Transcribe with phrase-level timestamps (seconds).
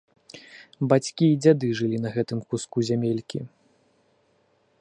[0.93, 3.39] Бацькі і дзяды жылі на гэтым куску зямелькі.